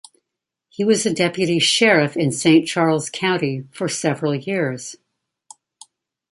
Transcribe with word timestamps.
He 0.67 0.83
was 0.83 1.05
a 1.05 1.13
deputy 1.13 1.59
sheriff 1.59 2.17
in 2.17 2.31
Saint 2.31 2.67
Charles 2.67 3.07
County 3.07 3.65
for 3.71 3.87
several 3.87 4.33
years. 4.33 4.95